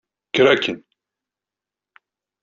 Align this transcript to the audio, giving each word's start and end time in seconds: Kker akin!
Kker 0.31 0.47
akin! 0.53 0.77